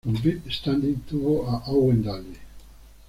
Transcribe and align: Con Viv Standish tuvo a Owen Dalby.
Con 0.03 0.15
Viv 0.19 0.49
Standish 0.49 1.03
tuvo 1.07 1.47
a 1.47 1.61
Owen 1.67 2.01
Dalby. 2.01 2.35